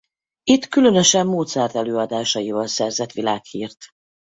[0.43, 3.77] Itt különösen Mozart-előadásaival szerzett világhírt.